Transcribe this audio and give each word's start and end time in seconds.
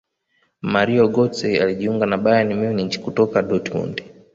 mario 0.61 1.07
gotze 1.15 1.49
alijiunga 1.61 2.05
na 2.05 2.17
bayern 2.23 2.51
munich 2.61 2.95
kutoka 3.03 3.37
dortmund 3.49 3.95